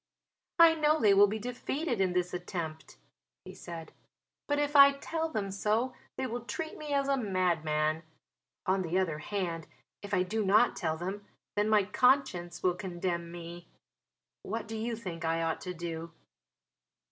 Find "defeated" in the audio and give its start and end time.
1.37-2.01